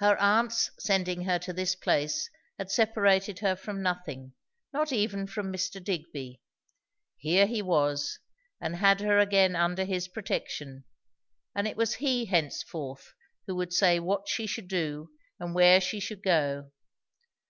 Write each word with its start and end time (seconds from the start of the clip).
Her 0.00 0.14
aunt's 0.20 0.70
sending 0.78 1.22
her 1.22 1.38
to 1.38 1.54
this 1.54 1.74
place 1.74 2.28
had 2.58 2.70
separated 2.70 3.38
her 3.38 3.56
from 3.56 3.80
nothing, 3.80 4.34
not 4.74 4.92
even 4.92 5.26
from 5.26 5.50
Mr. 5.50 5.82
Digby. 5.82 6.42
Here 7.16 7.46
he 7.46 7.62
was, 7.62 8.18
and 8.60 8.76
had 8.76 9.00
her 9.00 9.18
again 9.18 9.56
under 9.56 9.84
his 9.84 10.06
protection; 10.06 10.84
and 11.54 11.66
it 11.66 11.78
was 11.78 11.94
he 11.94 12.26
henceforth 12.26 13.14
who 13.46 13.54
would 13.56 13.72
say 13.72 13.98
what 13.98 14.28
she 14.28 14.46
should 14.46 14.68
do 14.68 15.08
and 15.40 15.54
where 15.54 15.80
she 15.80 15.98
should 15.98 16.22
go. 16.22 16.70